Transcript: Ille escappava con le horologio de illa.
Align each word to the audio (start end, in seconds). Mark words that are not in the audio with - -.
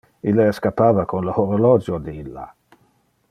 Ille 0.29 0.45
escappava 0.53 1.03
con 1.11 1.27
le 1.29 1.35
horologio 1.43 2.01
de 2.07 2.17
illa. 2.23 2.47